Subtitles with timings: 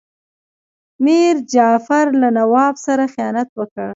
[1.03, 3.89] میر جعفر له نواب سره خیانت وکړ.